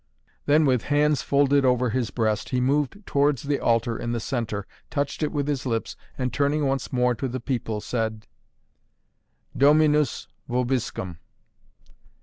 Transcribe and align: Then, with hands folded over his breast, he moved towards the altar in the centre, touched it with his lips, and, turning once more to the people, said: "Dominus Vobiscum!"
Then, 0.47 0.65
with 0.65 0.85
hands 0.85 1.21
folded 1.21 1.63
over 1.63 1.91
his 1.91 2.09
breast, 2.09 2.49
he 2.49 2.59
moved 2.59 3.05
towards 3.05 3.43
the 3.43 3.59
altar 3.59 3.99
in 3.99 4.13
the 4.13 4.19
centre, 4.19 4.65
touched 4.89 5.21
it 5.21 5.31
with 5.31 5.47
his 5.47 5.63
lips, 5.63 5.95
and, 6.17 6.33
turning 6.33 6.65
once 6.65 6.91
more 6.91 7.13
to 7.13 7.27
the 7.27 7.39
people, 7.39 7.81
said: 7.81 8.25
"Dominus 9.55 10.27
Vobiscum!" 10.49 11.19